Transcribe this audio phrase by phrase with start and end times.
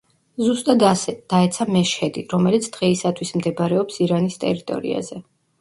[0.43, 5.25] ზუსტად ასე, დაეცა მეშჰედი, რომელიც დღეისათვის მდებარეობს ირანის ტერიტორიაზე.